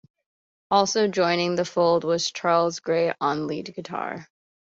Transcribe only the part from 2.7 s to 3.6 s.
Gray on